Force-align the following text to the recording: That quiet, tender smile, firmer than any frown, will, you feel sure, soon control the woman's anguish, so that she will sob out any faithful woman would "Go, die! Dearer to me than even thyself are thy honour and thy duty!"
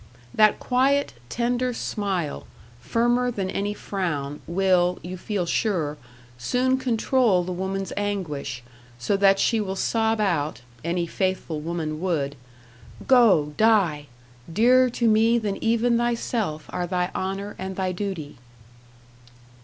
That 0.33 0.59
quiet, 0.59 1.13
tender 1.29 1.75
smile, 1.75 2.47
firmer 2.79 3.29
than 3.29 3.51
any 3.51 3.75
frown, 3.75 4.41
will, 4.47 4.97
you 5.03 5.15
feel 5.15 5.45
sure, 5.45 5.95
soon 6.39 6.79
control 6.79 7.43
the 7.43 7.51
woman's 7.51 7.93
anguish, 7.95 8.63
so 8.97 9.15
that 9.17 9.37
she 9.37 9.61
will 9.61 9.75
sob 9.75 10.19
out 10.19 10.61
any 10.83 11.05
faithful 11.05 11.59
woman 11.61 11.99
would 12.01 12.35
"Go, 13.05 13.53
die! 13.57 14.07
Dearer 14.51 14.89
to 14.89 15.07
me 15.07 15.37
than 15.37 15.63
even 15.63 15.97
thyself 15.99 16.65
are 16.69 16.87
thy 16.87 17.11
honour 17.13 17.55
and 17.59 17.75
thy 17.75 17.91
duty!" 17.91 18.39